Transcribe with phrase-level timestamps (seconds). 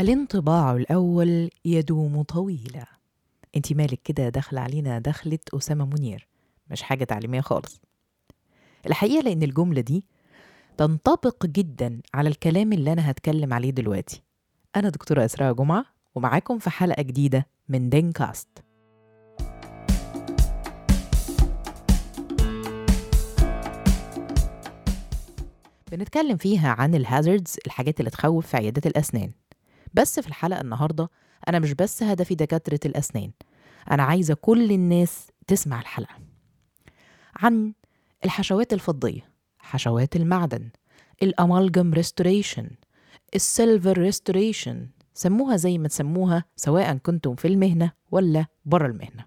[0.00, 2.86] الانطباع الأول يدوم طويلا.
[3.56, 6.28] انت مالك كده داخل علينا دخلة أسامة منير.
[6.70, 7.80] مش حاجة تعليمية خالص.
[8.86, 10.04] الحقيقة لأن الجملة دي
[10.76, 14.22] تنطبق جدا على الكلام اللي أنا هتكلم عليه دلوقتي.
[14.76, 15.84] أنا دكتورة إسراء جمعة
[16.14, 18.48] ومعاكم في حلقة جديدة من دين كاست
[25.92, 29.30] بنتكلم فيها عن ال hazards الحاجات اللي تخوف في عيادات الأسنان.
[29.94, 31.10] بس في الحلقة النهاردة
[31.48, 33.30] أنا مش بس هدفي دكاترة الأسنان
[33.90, 36.14] أنا عايزة كل الناس تسمع الحلقة
[37.36, 37.72] عن
[38.24, 40.70] الحشوات الفضية حشوات المعدن
[41.22, 42.70] ال amalgam restoration
[43.34, 49.24] ال silver restoration سموها زي ما تسموها سواء كنتم في المهنة ولا بره المهنة.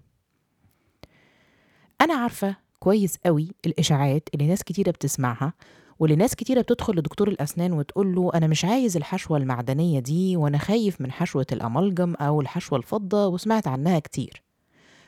[2.00, 5.52] أنا عارفة كويس قوي الإشاعات اللي ناس كتيرة بتسمعها
[5.98, 10.58] واللي ناس كتيرة بتدخل لدكتور الأسنان وتقول له أنا مش عايز الحشوة المعدنية دي وأنا
[10.58, 14.42] خايف من حشوة الأمالجم أو الحشوة الفضة وسمعت عنها كتير.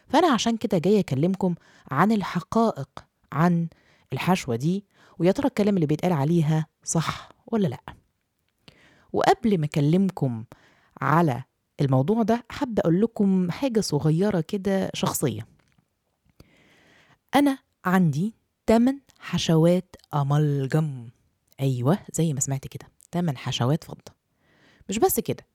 [0.09, 1.55] فأنا عشان كده جاية أكلمكم
[1.91, 2.89] عن الحقائق
[3.33, 3.69] عن
[4.13, 4.85] الحشوة دي
[5.19, 7.81] ويا ترى الكلام اللي بيتقال عليها صح ولا لأ.
[9.13, 10.45] وقبل ما أكلمكم
[11.03, 11.43] على
[11.81, 15.47] الموضوع ده حابة أقول لكم حاجة صغيرة كده شخصية.
[17.35, 18.35] أنا عندي
[18.67, 21.09] 8 حشوات أمالجم.
[21.61, 22.87] أيوة زي ما سمعت كده.
[23.13, 24.21] 8 حشوات فضة.
[24.89, 25.47] مش بس كده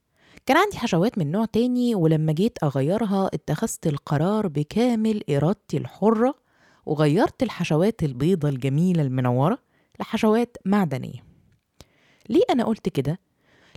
[0.46, 6.36] كان عندي حشوات من نوع تاني ولما جيت أغيرها اتخذت القرار بكامل إرادتي الحرة
[6.86, 9.58] وغيرت الحشوات البيضة الجميلة المنورة
[10.00, 11.24] لحشوات معدنية.
[12.30, 13.20] ليه أنا قلت كده؟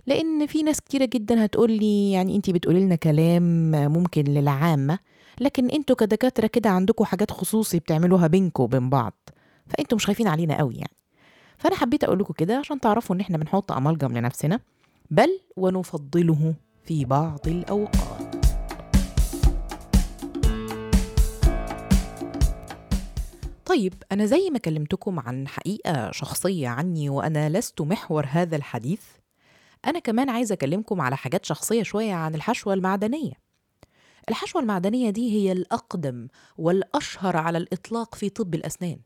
[0.07, 4.99] لأن في ناس كتيرة جدا هتقول لي يعني أنتي بتقولي لنا كلام ممكن للعامة
[5.39, 9.29] لكن أنتوا كدكاترة كده عندكم حاجات خصوصي بتعملوها بينكم وبين بعض
[9.67, 10.95] فانتوا مش خايفين علينا قوي يعني.
[11.57, 14.59] فأنا حبيت أقول لكم كده عشان تعرفوا إن إحنا بنحط أمالجم لنفسنا
[15.11, 18.35] بل ونفضله في بعض الأوقات.
[23.65, 29.01] طيب أنا زي ما كلمتكم عن حقيقة شخصية عني وأنا لست محور هذا الحديث
[29.85, 33.48] أنا كمان عايزة أكلمكم على حاجات شخصية شوية عن الحشوة المعدنية.
[34.29, 38.99] الحشوة المعدنية دي هي الأقدم والأشهر على الإطلاق في طب الأسنان.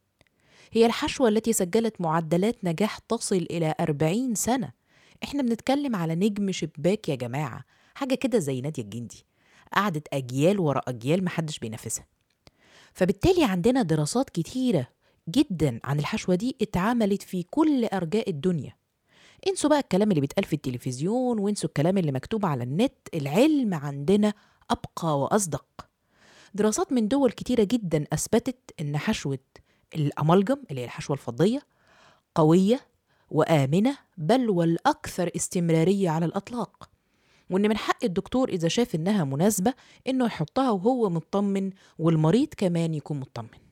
[0.72, 4.72] هي الحشوة التي سجلت معدلات نجاح تصل إلى 40 سنة.
[5.24, 7.64] إحنا بنتكلم على نجم شباك يا جماعة.
[7.96, 9.26] حاجة كده زي نادية الجندي.
[9.74, 12.06] قعدت أجيال ورا أجيال محدش بينافسها.
[12.94, 14.88] فبالتالي عندنا دراسات كتيرة
[15.30, 18.74] جدا عن الحشوة دي اتعملت في كل أرجاء الدنيا.
[19.48, 22.94] انسوا بقى الكلام اللي بيتقال في التلفزيون وانسوا الكلام اللي مكتوب على النت.
[23.14, 24.34] العلم عندنا
[24.72, 25.66] أبقى وأصدق.
[26.54, 29.40] دراسات من دول كتيرة جدا أثبتت إن حشوة
[29.96, 31.62] الأمالجم اللي هي الحشوة الفضية
[32.36, 32.80] قوية
[33.30, 36.90] وآمنة بل والأكثر استمرارية على الأطلاق.
[37.50, 39.74] وإن من حق الدكتور إذا شاف إنها مناسبة
[40.08, 43.63] إنه يحطها وهو مطمن والمريض كمان يكون مطمن.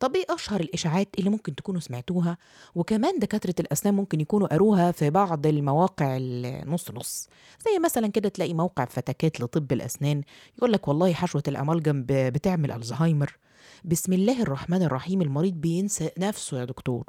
[0.00, 2.38] طب إيه أشهر الإشاعات اللي ممكن تكونوا سمعتوها؟
[2.74, 7.28] وكمان دكاترة الأسنان ممكن يكونوا قروها في بعض المواقع النص نص.
[7.64, 10.22] زي مثلا كده تلاقي موقع فتكات لطب الأسنان
[10.58, 13.38] يقول لك والله حشوة الامالجم بتعمل ألزهايمر.
[13.84, 17.04] بسم الله الرحمن الرحيم المريض بينسى نفسه يا دكتور.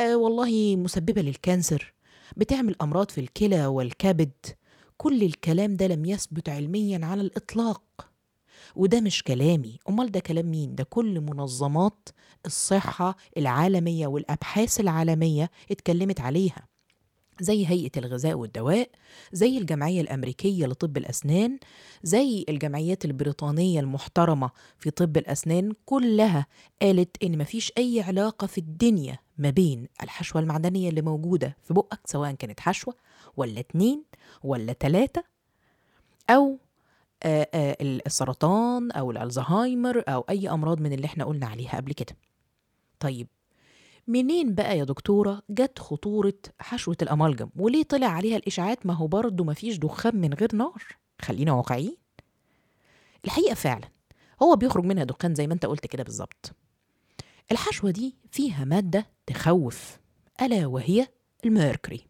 [0.00, 1.92] آه والله مسببة للكانسر
[2.36, 4.32] بتعمل أمراض في الكلى والكبد.
[4.96, 8.09] كل الكلام ده لم يثبت علميا على الإطلاق.
[8.76, 9.78] وده مش كلامي.
[9.88, 12.08] أمال ده كلام مين؟ ده كل منظمات
[12.46, 16.70] الصحة العالمية والأبحاث العالمية اتكلمت عليها.
[17.40, 18.90] زي هيئة الغذاء والدواء
[19.32, 21.58] زي الجمعية الأمريكية لطب الأسنان
[22.02, 26.46] زي الجمعيات البريطانية المحترمة في طب الأسنان كلها
[26.82, 32.00] قالت إن مفيش أي علاقة في الدنيا ما بين الحشوة المعدنية اللي موجودة في بقك
[32.04, 32.94] سواء كانت حشوة
[33.36, 34.04] ولا اتنين
[34.44, 35.22] ولا آآ
[36.30, 36.58] آآ
[37.26, 42.16] السرطان أو الألزهايمر أو أي أمراض من اللي إحنا قلنا عليها قبل كده.
[43.00, 43.28] طيب
[44.06, 49.44] منين بقى يا دكتورة جت خطورة حشوة الأمالجم؟ وليه طلع عليها الإشاعات ما هو برضه
[49.44, 50.82] مفيش دخان من غير نار؟
[51.22, 51.96] خلينا واقعيين.
[53.24, 53.88] الحقيقة فعلا
[54.42, 56.52] هو بيخرج منها دخان زي ما أنت قلت كده بالظبط.
[57.52, 59.98] الحشوة دي فيها مادة تخوف
[60.42, 61.06] ألا وهي
[61.44, 62.06] الميركوري.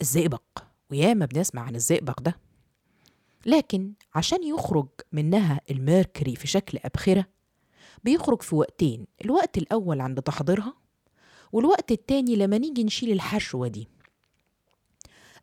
[0.00, 0.42] الزئبق
[0.90, 2.36] وياما بنسمع عن الزئبق ده.
[3.46, 7.26] لكن عشان يخرج منها الميركوري في شكل أبخرة
[8.04, 10.74] بيخرج في وقتين الوقت الأول عند تحضيرها
[11.52, 13.88] والوقت التاني لما نيجي نشيل الحشوة دي.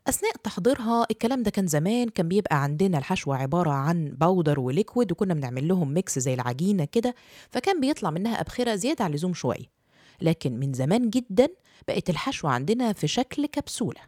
[0.08, 5.12] أثناء تحضيرها الكلام ده كان زمان كان بيبقى عندنا الحشوة عبارة عن powder و liquid
[5.12, 7.14] وكنا بنعمل لهم mix زي العجينة كده
[7.50, 9.66] فكان بيطلع منها أبخرة زيادة عن اللزوم شوية.
[10.22, 11.48] لكن من زمان جدا
[11.88, 14.00] بقت الحشوة عندنا في شكل كبسولة.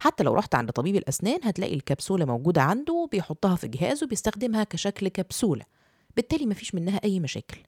[0.00, 5.08] حتى لو رحت عند طبيب الأسنان هتلاقي الكبسولة موجودة عنده بيحطها في جهاز وبيستخدمها كشكل
[5.08, 5.64] كبسولة
[6.16, 7.58] بالتالي مفيش منها أي مشاكل.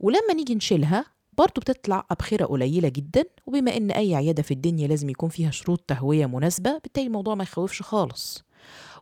[0.00, 1.04] ولما نيجي نشيلها
[1.38, 5.80] برضه بتطلع أبخرة قليلة جدا وبما إن أي عيادة في الدنيا لازم يكون فيها شروط
[5.80, 8.44] تهوية مناسبة بالتالي الموضوع ما يخوفش خالص.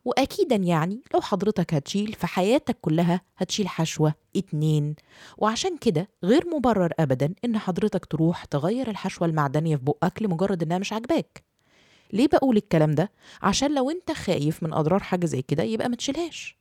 [0.04, 4.94] وأكيدا يعني لو حضرتك هتشيل في حياتك كلها هتشيل حشوة اتنين
[5.38, 10.78] وعشان كده غير مبرر أبدا إن حضرتك تروح تغير الحشوة المعدنية في بقك لمجرد إنها
[10.78, 11.49] مش عاجباك.
[12.12, 13.12] ليه بقول الكلام ده؟
[13.42, 16.56] عشان لو انت خايف من أضرار حاجة زي كده يبقى ما تشيلهاش.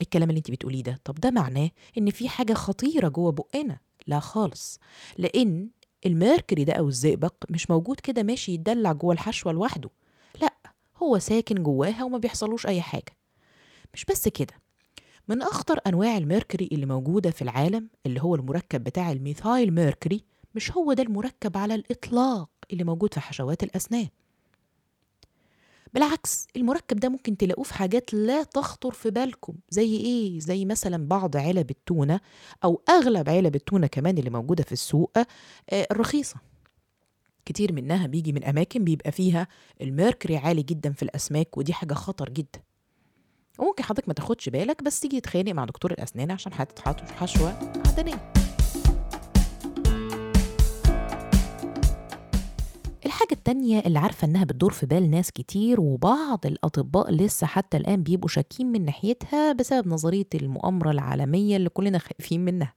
[0.00, 4.20] الكلام اللي انت بتقوليه ده طب ده معناه إن في حاجة خطيرة جوه بقنا؟ لا
[4.20, 4.80] خالص.
[5.18, 5.68] لأن
[6.06, 9.90] ال mercury ده أو الزئبق مش موجود كده ماشي يتدلع جوه الحشوة لوحده.
[10.42, 10.54] لا
[11.02, 13.16] هو ساكن جواها وما بيحصلوش أي حاجة.
[13.94, 14.54] مش بس كده
[15.28, 19.72] من أخطر أنواع ال mercury اللي موجودة في العالم اللي هو المركب بتاع ال methyl
[19.74, 20.24] mercury
[20.56, 24.08] مش هو ده المركب على الإطلاق اللي موجود في حشوات الأسنان.
[25.94, 31.08] بالعكس المركب ده ممكن تلاقوه في حاجات لا تخطر في بالكم زي إيه؟ زي مثلا
[31.08, 32.20] بعض علب التونة
[32.64, 35.26] أو أغلب علب التونة كمان اللي موجودة في السوق آه،
[35.90, 36.36] الرخيصة.
[37.46, 39.48] كتير منها بيجي من أماكن بيبقى فيها
[39.82, 42.60] الميركوري عالي جدا في الأسماك ودي حاجة خطر جدا.
[43.58, 48.32] وممكن حضرتك ما تاخدش بالك بس تيجي تتخانق مع دكتور الأسنان عشان هتتحط حشوة معدنية.
[53.26, 58.02] الحاجة التانية اللي عارفة إنها بتدور في بال ناس كتير وبعض الأطباء لسه حتى الآن
[58.02, 62.74] بيبقوا شاكين من ناحيتها بسبب نظرية المؤامرة العالمية اللي كلنا خايفين منها.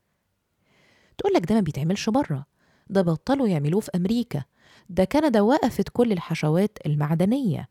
[1.17, 2.45] تقولك ده ما بيتعملش بره
[2.89, 4.43] ده بطلوا يعملوه في أمريكا
[4.89, 7.69] ده كندا وقفت كل الحشوات المعدنية.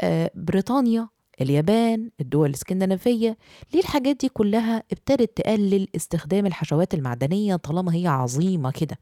[0.00, 1.08] آه بريطانيا
[1.40, 3.38] اليابان الدول الإسكندنافية
[3.74, 8.98] ليه الحاجات دي كلها ابتدت تقلل استخدام الحشوات المعدنية طالما هي عظيمة كده؟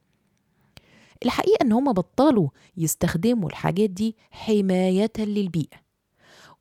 [1.25, 5.77] الحقيقة إن هما بطلوا يستخدموا الحاجات دي حماية للبيئة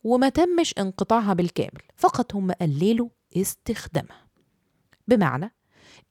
[0.03, 4.25] وما تمش انقطاعها بالكامل فقط هم قللوا استخدامها.
[5.07, 5.53] بمعنى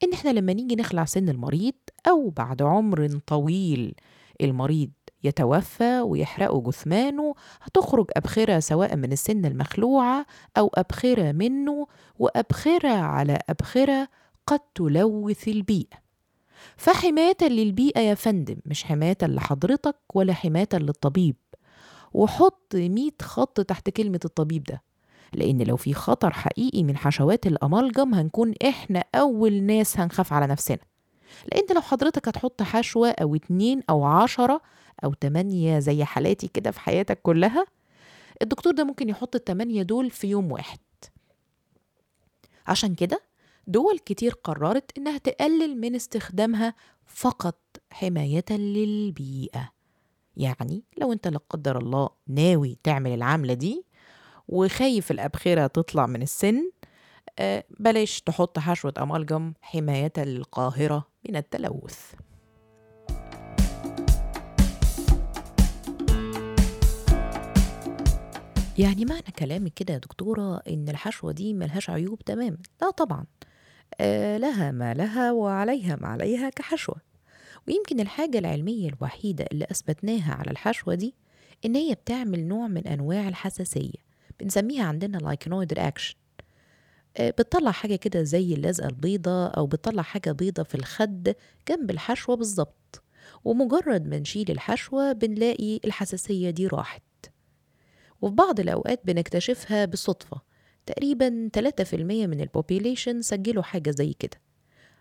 [0.05, 1.75] إن إحنا لما نيجي نخلع سن المريض
[2.09, 3.95] أو بعد عمر طويل
[4.41, 4.91] المريض
[5.25, 10.27] يتوفى ويحرقوا جثمانه هتخرج أبخرة سواء من السن المخلوعة
[10.59, 11.87] أو أبخرة منه
[12.19, 14.09] وأبخرة على أبخرة
[14.47, 16.04] قد تلوث البيئة.
[16.77, 21.37] فحماية للبيئة يا فندم مش حماية لحضرتك ولا حماية للطبيب.
[22.15, 24.83] وحط 100 خط تحت كلمة الطبيب ده
[25.33, 30.79] لأن لو في خطر حقيقي من حشوات الأمالجم هنكون إحنا أول ناس هنخاف على نفسنا.
[31.53, 34.61] لأن لو حضرتك هتحط حشوة أو اتنين أو عشرة
[35.05, 37.67] أو تمانية زي حالاتي كده في حياتك كلها
[38.43, 40.79] الدكتور ده ممكن يحط التمانية دول في يوم واحد.
[42.67, 43.21] عشان كده
[43.67, 46.75] دول كتير قررت إنها تقلل من استخدامها
[47.07, 47.59] فقط
[47.91, 49.73] حماية للبيئة.
[50.37, 53.85] يعني لو أنت لا قدر الله ناوي تعمل العملة دي
[54.49, 56.71] وخايف الأبخرة تطلع من السن
[57.39, 62.13] آه، بلاش تحط حشوة أمالجم حماية للقاهرة من التلوث.
[68.79, 73.27] يعني معنى كلامك كده يا دكتورة إن الحشوة دي ملهاش عيوب؟ تماما لا طبعا.
[74.39, 76.97] لها ما لها وعليها ما عليها كحشوة.
[77.69, 81.15] ويمكن الحاجة العلمية الوحيدة اللي أثبتناها على الحشوة دي
[81.65, 84.05] إن هي بتعمل نوع من أنواع الحساسية
[84.41, 86.15] بنسميها عندنا lichenoid reaction
[87.21, 91.35] بتطلع حاجة كده زي اللزقة البيضة أو بتطلع حاجة بيضة في الخد
[91.69, 93.03] جنب الحشوة بالظبط.
[93.45, 97.03] ومجرد ما نشيل الحشوة بنلاقي الحساسية دي راحت.
[98.23, 100.41] وفي بعض الأوقات بنكتشفها بالصدفة
[100.87, 101.95] تقريبا 3%
[102.27, 104.41] من البوبيليشن سجلوا حاجة زي كده.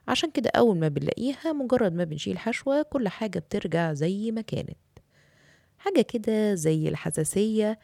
[0.07, 4.77] عشان كده أول ما بنلاقيها مجرد ما بنشيل حشوة كل حاجة بترجع زي ما كانت.
[5.77, 7.79] حاجة كده زي الحساسية.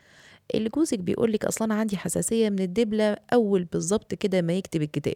[0.56, 5.16] اللي جوزك بيقولك أصلا عندي حساسية من الدبلة أول بالظبط كده ما يكتب الكتاب.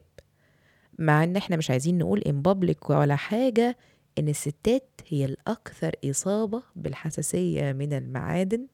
[1.00, 3.78] مع إن إحنا مش عايزين نقول إن بابليك ولا حاجة
[4.20, 8.68] إن الستات هي الأكثر إصابة بالحساسية من المعادن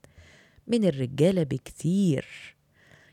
[0.68, 2.26] من الرجالة بكتير.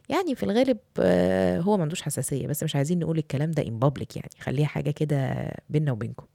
[0.08, 3.86] يعني في الغالب آه، هو ما عندوش حساسية بس مش عايزين نقول الكلام ده in
[3.88, 6.26] public يعني خليها حاجة كده بينا وبينكم.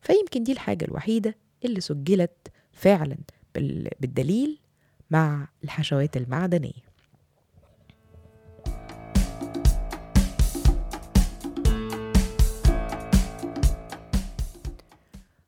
[0.00, 1.34] فيمكن دي الحاجة الوحيدة
[1.64, 3.16] اللي سجلت فعلا
[3.54, 4.58] بال- بالدليل
[5.10, 6.92] مع الحشوات المعدنية.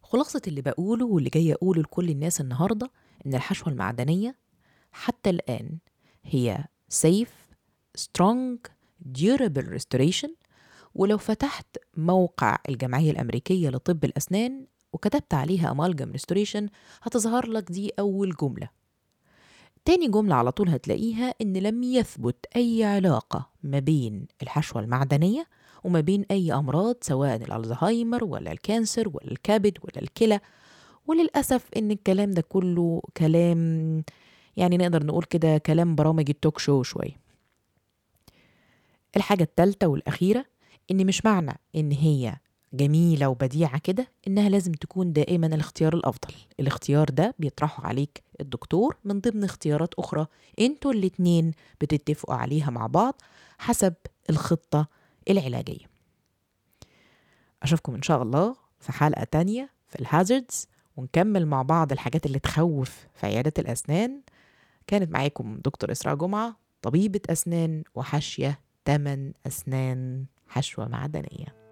[0.03, 2.91] خلاصة اللي بقوله واللي جاي أقوله لكل الناس النهاردة
[3.27, 4.37] إن الحشوة المعدنية
[4.93, 5.79] حتى الآن
[6.25, 6.65] هي
[7.03, 7.35] safe
[7.99, 8.59] strong
[9.19, 10.31] durable restoration.
[10.95, 16.63] ولو فتحت موقع الجمعية الأمريكية لطب الأسنان وكتبت عليها amalgam restoration
[17.03, 18.69] هتظهر لك دي أول جملة.
[19.85, 25.47] تاني جملة على طول هتلاقيها إن لم يثبت أي علاقة ما بين الحشوة المعدنية
[25.85, 30.41] وما بين أي أمراض سواء الألزهايمر ولا ال cancer ولا الكبد ولا الكلى.
[31.07, 34.03] وللأسف إن الكلام ده كله كلام
[34.57, 37.17] يعني نقدر نقول كده كلام برامج ال talk show شوية.
[39.17, 40.45] الحاجة التالتة والأخيرة
[40.91, 42.37] إن مش معنى إن هي
[42.73, 46.35] جميلة وبديعة كده إنها لازم تكون دائما الاختيار الأفضل.
[46.61, 50.27] الاختيار ده بيطرحه عليك الدكتور من ضمن اختيارات أخرى.
[50.61, 53.23] إنتوا الاتنين بتتفقوا عليها مع بعض
[53.59, 53.95] حسب
[54.31, 54.87] الخطة
[55.31, 55.87] العلاجية.
[57.63, 63.07] أشوفكم إن شاء الله في حلقة تانية في الهازردز ونكمل مع بعض الحاجات اللي تخوف
[63.15, 64.21] في عيادة الأسنان
[64.87, 71.64] كانت معاكم دكتور إسراء جمعة طبيبة أسنان وحاشية تمن أسنان حشوة معدنية.